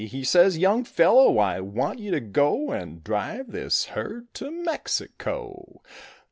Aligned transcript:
He 0.03 0.23
says, 0.23 0.57
"Young 0.57 0.83
fellow, 0.83 1.37
I 1.37 1.59
want 1.61 1.99
you 1.99 2.09
to 2.09 2.19
go 2.19 2.71
And 2.71 3.03
drive 3.03 3.51
this 3.51 3.85
herd 3.85 4.33
to 4.33 4.49
Mexico." 4.49 5.83